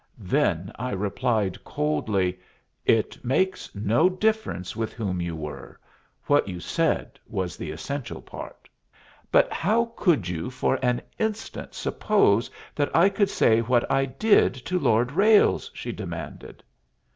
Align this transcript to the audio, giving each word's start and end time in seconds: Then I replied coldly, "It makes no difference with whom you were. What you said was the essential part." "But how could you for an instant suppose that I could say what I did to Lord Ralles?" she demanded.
Then 0.17 0.71
I 0.79 0.93
replied 0.93 1.63
coldly, 1.63 2.39
"It 2.87 3.23
makes 3.23 3.75
no 3.75 4.09
difference 4.09 4.75
with 4.75 4.93
whom 4.93 5.21
you 5.21 5.35
were. 5.35 5.79
What 6.25 6.47
you 6.47 6.59
said 6.59 7.19
was 7.27 7.55
the 7.55 7.69
essential 7.69 8.19
part." 8.19 8.67
"But 9.31 9.53
how 9.53 9.93
could 9.95 10.27
you 10.27 10.49
for 10.49 10.79
an 10.81 11.03
instant 11.19 11.75
suppose 11.75 12.49
that 12.73 12.89
I 12.95 13.09
could 13.09 13.29
say 13.29 13.59
what 13.59 13.91
I 13.91 14.05
did 14.07 14.55
to 14.65 14.79
Lord 14.79 15.11
Ralles?" 15.11 15.69
she 15.71 15.91
demanded. 15.91 16.63